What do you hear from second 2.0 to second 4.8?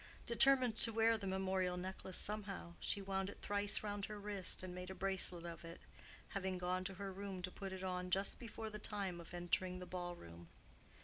somehow, she wound it thrice round her wrist and